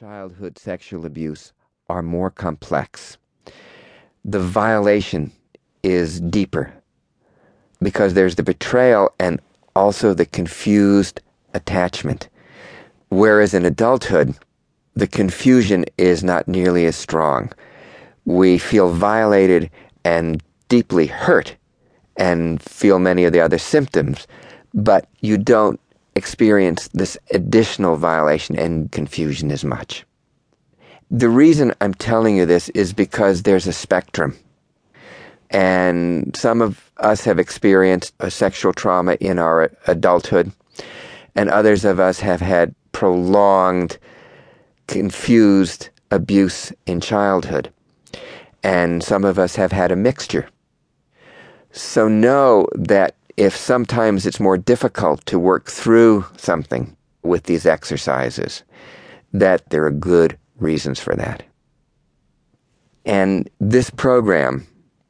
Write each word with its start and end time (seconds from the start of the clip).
childhood 0.00 0.56
sexual 0.56 1.04
abuse 1.04 1.52
are 1.90 2.00
more 2.00 2.30
complex. 2.30 3.18
The 4.24 4.40
violation 4.40 5.30
is 5.82 6.22
deeper 6.22 6.72
because 7.82 8.14
there's 8.14 8.36
the 8.36 8.42
betrayal 8.42 9.12
and 9.20 9.42
also 9.76 10.14
the 10.14 10.24
confused 10.24 11.20
attachment. 11.52 12.30
Whereas 13.10 13.52
in 13.52 13.66
adulthood, 13.66 14.34
the 14.94 15.06
confusion 15.06 15.84
is 15.98 16.24
not 16.24 16.48
nearly 16.48 16.86
as 16.86 16.96
strong. 16.96 17.52
We 18.24 18.56
feel 18.56 18.88
violated 18.88 19.70
and 20.02 20.42
deeply 20.70 21.08
hurt 21.08 21.56
and 22.16 22.62
feel 22.62 23.00
many 23.00 23.26
of 23.26 23.34
the 23.34 23.40
other 23.42 23.58
symptoms, 23.58 24.26
but 24.72 25.10
you 25.20 25.36
don't 25.36 25.78
experience 26.20 26.88
this 26.92 27.16
additional 27.32 27.96
violation 27.96 28.54
and 28.58 28.92
confusion 28.92 29.50
as 29.50 29.64
much. 29.64 30.04
The 31.10 31.30
reason 31.30 31.72
I'm 31.80 31.94
telling 31.94 32.36
you 32.36 32.44
this 32.44 32.68
is 32.68 32.92
because 32.92 33.42
there's 33.42 33.66
a 33.66 33.72
spectrum. 33.72 34.36
And 35.50 36.36
some 36.36 36.60
of 36.60 36.92
us 36.98 37.24
have 37.24 37.38
experienced 37.38 38.12
a 38.20 38.30
sexual 38.30 38.74
trauma 38.74 39.14
in 39.14 39.38
our 39.38 39.72
adulthood, 39.86 40.52
and 41.34 41.48
others 41.48 41.84
of 41.84 41.98
us 41.98 42.20
have 42.20 42.42
had 42.42 42.74
prolonged, 42.92 43.98
confused 44.86 45.88
abuse 46.10 46.72
in 46.84 47.00
childhood. 47.00 47.72
And 48.62 49.02
some 49.02 49.24
of 49.24 49.38
us 49.38 49.56
have 49.56 49.72
had 49.72 49.90
a 49.90 49.96
mixture. 49.96 50.46
So 51.72 52.08
know 52.08 52.66
that 52.74 53.14
if 53.40 53.56
sometimes 53.56 54.26
it's 54.26 54.38
more 54.38 54.58
difficult 54.58 55.24
to 55.24 55.38
work 55.38 55.70
through 55.70 56.26
something 56.36 56.94
with 57.22 57.44
these 57.44 57.64
exercises, 57.64 58.64
that 59.32 59.70
there 59.70 59.82
are 59.86 59.90
good 59.90 60.36
reasons 60.58 61.00
for 61.00 61.16
that. 61.16 61.42
And 63.06 63.48
this 63.58 63.88
program, 63.88 64.66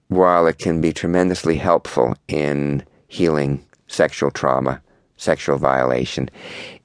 while 0.06 0.46
it 0.46 0.58
can 0.58 0.80
be 0.80 0.92
tremendously 0.92 1.56
helpful 1.56 2.14
in 2.28 2.84
healing 3.08 3.66
sexual 3.88 4.30
trauma, 4.30 4.80
sexual 5.16 5.58
violation, 5.58 6.30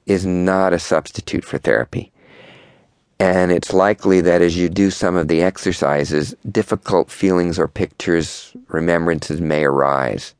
is 0.06 0.26
not 0.26 0.72
a 0.72 0.80
substitute 0.80 1.44
for 1.44 1.58
therapy. 1.58 2.10
And 3.20 3.52
it's 3.52 3.72
likely 3.72 4.20
that 4.20 4.42
as 4.42 4.56
you 4.56 4.68
do 4.68 4.90
some 4.90 5.14
of 5.14 5.28
the 5.28 5.42
exercises, 5.42 6.34
difficult 6.50 7.08
feelings 7.08 7.56
or 7.56 7.68
pictures, 7.68 8.52
remembrances 8.66 9.40
may 9.40 9.62
arise 9.64 10.34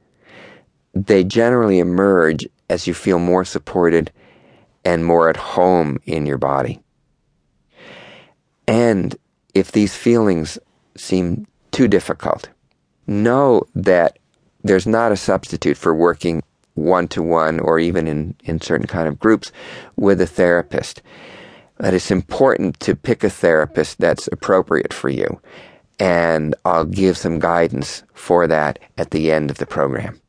they 1.04 1.22
generally 1.24 1.78
emerge 1.78 2.48
as 2.70 2.86
you 2.86 2.94
feel 2.94 3.18
more 3.18 3.44
supported 3.44 4.10
and 4.84 5.04
more 5.04 5.28
at 5.28 5.36
home 5.36 5.98
in 6.06 6.24
your 6.24 6.38
body. 6.38 6.80
And 8.66 9.14
if 9.54 9.72
these 9.72 9.94
feelings 9.94 10.58
seem 10.96 11.46
too 11.70 11.86
difficult, 11.86 12.48
know 13.06 13.62
that 13.74 14.18
there's 14.64 14.86
not 14.86 15.12
a 15.12 15.16
substitute 15.16 15.76
for 15.76 15.94
working 15.94 16.42
one 16.74 17.08
to 17.08 17.22
one 17.22 17.60
or 17.60 17.78
even 17.78 18.08
in, 18.08 18.34
in 18.44 18.60
certain 18.60 18.86
kind 18.86 19.06
of 19.06 19.18
groups 19.18 19.52
with 19.96 20.20
a 20.20 20.26
therapist. 20.26 21.02
That 21.78 21.94
it's 21.94 22.10
important 22.10 22.80
to 22.80 22.96
pick 22.96 23.22
a 23.22 23.30
therapist 23.30 23.98
that's 23.98 24.28
appropriate 24.28 24.94
for 24.94 25.10
you. 25.10 25.40
And 25.98 26.54
I'll 26.64 26.86
give 26.86 27.18
some 27.18 27.38
guidance 27.38 28.02
for 28.14 28.46
that 28.46 28.78
at 28.96 29.10
the 29.10 29.30
end 29.30 29.50
of 29.50 29.58
the 29.58 29.66
program. 29.66 30.20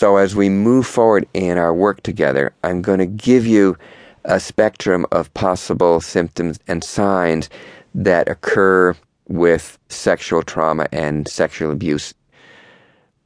So 0.00 0.16
as 0.16 0.34
we 0.34 0.48
move 0.48 0.86
forward 0.86 1.28
in 1.34 1.58
our 1.58 1.74
work 1.74 2.02
together, 2.02 2.54
I'm 2.64 2.80
going 2.80 3.00
to 3.00 3.04
give 3.06 3.46
you 3.46 3.76
a 4.24 4.40
spectrum 4.40 5.04
of 5.12 5.34
possible 5.34 6.00
symptoms 6.00 6.58
and 6.66 6.82
signs 6.82 7.50
that 7.94 8.26
occur 8.26 8.96
with 9.28 9.78
sexual 9.90 10.42
trauma 10.42 10.86
and 10.90 11.28
sexual 11.28 11.70
abuse. 11.70 12.14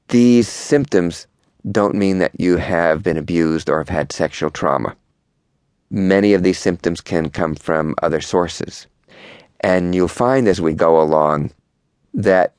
These 0.08 0.48
symptoms 0.48 1.28
don't 1.70 1.94
mean 1.94 2.18
that 2.18 2.32
you 2.40 2.56
have 2.56 3.04
been 3.04 3.18
abused 3.18 3.70
or 3.70 3.78
have 3.78 3.88
had 3.88 4.10
sexual 4.10 4.50
trauma. 4.50 4.96
Many 5.90 6.32
of 6.32 6.42
these 6.42 6.58
symptoms 6.58 7.00
can 7.00 7.30
come 7.30 7.54
from 7.54 7.94
other 8.02 8.20
sources. 8.20 8.88
And 9.60 9.94
you'll 9.94 10.08
find 10.08 10.48
as 10.48 10.60
we 10.60 10.72
go 10.72 11.00
along 11.00 11.52
that 12.14 12.52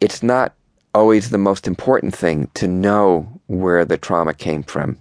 it's 0.00 0.22
not 0.22 0.54
always 0.94 1.28
the 1.28 1.36
most 1.36 1.66
important 1.66 2.16
thing 2.16 2.50
to 2.54 2.66
know 2.66 3.37
where 3.48 3.84
the 3.84 3.98
trauma 3.98 4.32
came 4.32 4.62
from, 4.62 4.96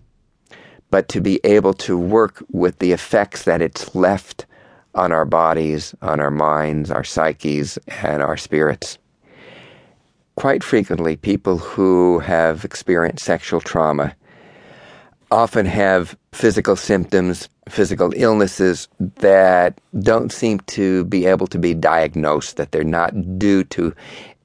but 0.90 1.08
to 1.10 1.22
be 1.22 1.40
able 1.44 1.74
to 1.74 1.98
work 1.98 2.44
with 2.52 2.80
the 2.80 2.92
effects 2.92 3.44
that 3.44 3.62
it's 3.62 3.94
left 3.94 4.46
on 4.96 5.12
our 5.12 5.26
bodies, 5.26 5.94
on 6.02 6.20
our 6.20 6.32
minds, 6.32 6.90
our 6.90 7.04
psyches, 7.04 7.78
and 8.02 8.24
our 8.24 8.36
spirits. 8.36 8.98
Quite 10.36 10.64
frequently, 10.64 11.16
people 11.16 11.58
who 11.58 12.20
have 12.20 12.66
experienced 12.66 13.24
sexual 13.24 13.62
trauma 13.62 14.16
often 15.30 15.66
have 15.66 16.18
physical 16.32 16.76
symptoms, 16.76 17.50
physical 17.70 18.14
illnesses 18.16 18.88
that 19.18 19.80
don't 20.00 20.32
seem 20.32 20.60
to 20.62 21.04
be 21.06 21.26
able 21.26 21.48
to 21.48 21.60
be 21.60 21.74
diagnosed, 21.74 22.58
that 22.58 22.72
they're 22.72 22.84
not 22.84 23.38
due 23.38 23.64
to 23.66 23.94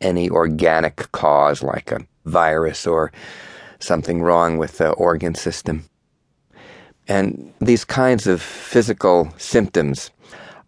any 0.01 0.29
organic 0.29 1.11
cause 1.13 1.63
like 1.63 1.93
a 1.93 2.01
virus 2.25 2.87
or 2.87 3.13
something 3.83 4.23
wrong 4.23 4.59
with 4.59 4.79
the 4.79 4.91
organ 4.93 5.35
system. 5.35 5.85
And 7.09 7.53
these 7.61 7.85
kinds 7.85 8.27
of 8.27 8.41
physical 8.41 9.33
symptoms 9.37 10.11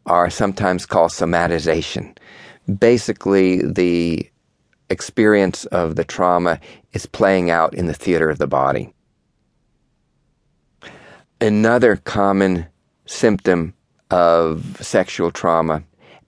are 0.06 0.28
sometimes 0.28 0.84
called 0.84 1.10
somatization. 1.10 2.16
Basically, 2.78 3.62
the 3.62 4.28
experience 4.90 5.64
of 5.66 5.96
the 5.96 6.04
trauma 6.04 6.60
is 6.92 7.06
playing 7.06 7.50
out 7.50 7.74
in 7.74 7.86
the 7.86 7.94
theater 7.94 8.28
of 8.28 8.38
the 8.38 8.46
body. 8.46 8.92
Another 11.40 11.96
common 11.96 12.66
symptom 13.06 13.74
of 14.10 14.78
sexual 14.80 15.30
trauma 15.30 15.82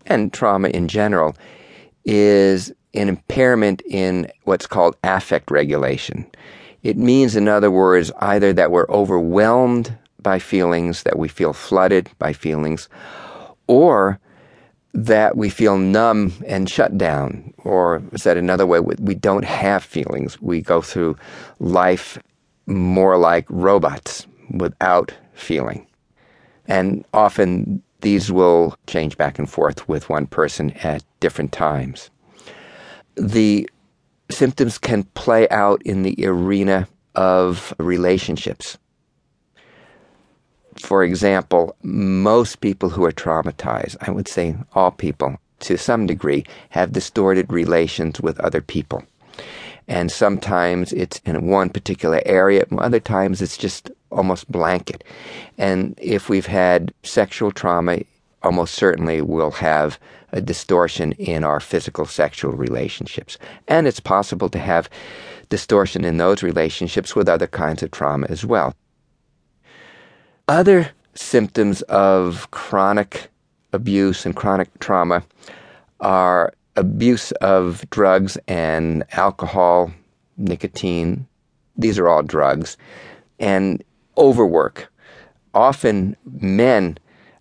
and 0.06 0.32
trauma 0.32 0.68
in 0.68 0.88
general 0.88 1.36
is 2.04 2.72
an 2.94 3.08
impairment 3.08 3.82
in 3.86 4.30
what's 4.44 4.66
called 4.66 4.96
affect 5.04 5.50
regulation. 5.50 6.26
It 6.86 6.96
means, 6.96 7.34
in 7.34 7.48
other 7.48 7.68
words, 7.68 8.12
either 8.20 8.52
that 8.52 8.70
we're 8.70 8.88
overwhelmed 8.88 9.98
by 10.22 10.38
feelings, 10.38 11.02
that 11.02 11.18
we 11.18 11.26
feel 11.26 11.52
flooded 11.52 12.08
by 12.20 12.32
feelings, 12.32 12.88
or 13.66 14.20
that 14.94 15.36
we 15.36 15.50
feel 15.50 15.78
numb 15.78 16.32
and 16.46 16.70
shut 16.70 16.96
down, 16.96 17.52
or 17.64 18.00
said 18.14 18.36
another 18.36 18.66
way, 18.66 18.78
we 18.78 19.16
don't 19.16 19.44
have 19.44 19.82
feelings. 19.82 20.40
We 20.40 20.62
go 20.62 20.80
through 20.80 21.16
life 21.58 22.20
more 22.66 23.18
like 23.18 23.46
robots 23.48 24.24
without 24.50 25.12
feeling. 25.34 25.88
And 26.68 27.04
often 27.12 27.82
these 28.00 28.30
will 28.30 28.76
change 28.86 29.16
back 29.16 29.40
and 29.40 29.50
forth 29.50 29.88
with 29.88 30.08
one 30.08 30.28
person 30.28 30.70
at 30.84 31.02
different 31.18 31.50
times 31.50 32.10
the 33.16 33.68
symptoms 34.30 34.78
can 34.78 35.04
play 35.14 35.48
out 35.48 35.82
in 35.82 36.02
the 36.02 36.16
arena 36.26 36.88
of 37.14 37.74
relationships. 37.78 38.78
For 40.78 41.02
example, 41.02 41.74
most 41.82 42.60
people 42.60 42.90
who 42.90 43.04
are 43.04 43.12
traumatized, 43.12 43.96
I 44.00 44.10
would 44.10 44.28
say 44.28 44.56
all 44.74 44.90
people 44.90 45.38
to 45.60 45.76
some 45.76 46.06
degree, 46.06 46.44
have 46.70 46.92
distorted 46.92 47.52
relations 47.52 48.20
with 48.20 48.38
other 48.40 48.60
people. 48.60 49.04
And 49.88 50.10
sometimes 50.10 50.92
it's 50.92 51.20
in 51.24 51.46
one 51.46 51.70
particular 51.70 52.20
area, 52.26 52.66
other 52.78 53.00
times 53.00 53.40
it's 53.40 53.56
just 53.56 53.90
almost 54.10 54.50
blanket. 54.50 55.04
And 55.58 55.98
if 56.02 56.28
we've 56.28 56.46
had 56.46 56.92
sexual 57.02 57.52
trauma, 57.52 58.00
almost 58.42 58.74
certainly 58.74 59.20
we'll 59.20 59.50
have 59.50 59.98
a 60.32 60.40
distortion 60.40 61.12
in 61.12 61.44
our 61.44 61.60
physical 61.60 62.06
sexual 62.06 62.52
relationships. 62.52 63.38
And 63.68 63.86
it's 63.86 64.00
possible 64.00 64.48
to 64.50 64.58
have 64.58 64.90
distortion 65.48 66.04
in 66.04 66.16
those 66.16 66.42
relationships 66.42 67.14
with 67.14 67.28
other 67.28 67.46
kinds 67.46 67.82
of 67.82 67.90
trauma 67.90 68.26
as 68.28 68.44
well. 68.44 68.74
Other 70.48 70.90
symptoms 71.14 71.82
of 71.82 72.50
chronic 72.50 73.28
abuse 73.72 74.26
and 74.26 74.36
chronic 74.36 74.78
trauma 74.78 75.24
are 76.00 76.52
abuse 76.76 77.32
of 77.32 77.88
drugs 77.90 78.36
and 78.46 79.04
alcohol, 79.12 79.92
nicotine. 80.36 81.26
These 81.76 81.98
are 81.98 82.08
all 82.08 82.22
drugs. 82.22 82.76
And 83.38 83.82
overwork. 84.16 84.92
Often 85.54 86.16
men 86.40 86.98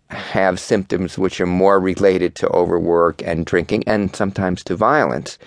have 0.10 0.60
symptoms 0.60 1.18
which 1.18 1.42
are 1.42 1.46
more 1.46 1.80
related 1.80 2.36
to 2.36 2.50
overwork 2.50 3.22
and 3.24 3.46
drinking 3.46 3.84
and 3.88 4.16
sometimes 4.16 4.64
to 4.64 4.76
violence, 4.76 5.38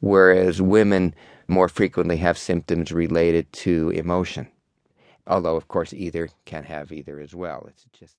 whereas 0.00 0.62
women 0.62 1.14
more 1.48 1.68
frequently 1.68 2.16
have 2.16 2.38
symptoms 2.38 2.92
related 2.92 3.52
to 3.52 3.90
emotion. 3.90 4.48
Although, 5.26 5.56
of 5.56 5.68
course, 5.68 5.92
either 5.92 6.28
can 6.44 6.64
have 6.64 6.92
either 6.92 7.20
as 7.20 7.34
well. 7.34 7.66
It's 7.68 7.86
just. 7.92 8.16